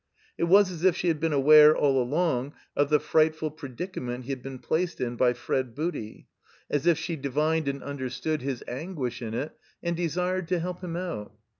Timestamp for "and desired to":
9.83-10.59